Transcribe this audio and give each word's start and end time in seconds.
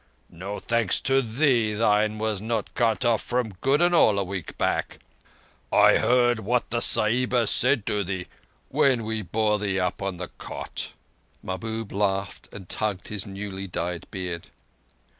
"No 0.31 0.57
thanks 0.57 0.99
to 1.01 1.21
thee 1.21 1.75
thine 1.75 2.17
was 2.17 2.41
not 2.41 2.73
cut 2.73 3.05
off 3.05 3.21
for 3.21 3.43
good 3.43 3.83
and 3.83 3.93
all 3.93 4.17
a 4.17 4.23
week 4.23 4.57
back. 4.57 4.97
I 5.71 5.97
heard 5.99 6.39
what 6.39 6.71
the 6.71 6.79
Sahiba 6.81 7.45
said 7.45 7.85
to 7.85 8.03
thee 8.03 8.25
when 8.69 9.03
we 9.03 9.21
bore 9.21 9.59
thee 9.59 9.79
up 9.79 10.01
on 10.01 10.17
the 10.17 10.29
cot." 10.39 10.93
Mahbub 11.43 11.91
laughed, 11.91 12.49
and 12.51 12.67
tugged 12.67 13.09
his 13.09 13.27
newly 13.27 13.67
dyed 13.67 14.07
beard. 14.09 14.47